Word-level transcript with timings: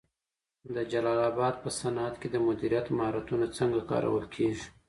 د 0.75 0.77
جلال 0.91 1.19
اباد 1.31 1.55
په 1.63 1.69
صنعت 1.79 2.15
کي 2.21 2.27
د 2.31 2.35
مدیریت 2.47 2.85
مهارتونه 2.97 3.45
څنګه 3.57 3.79
کارول 3.91 4.25
کېږي؟ 4.35 4.67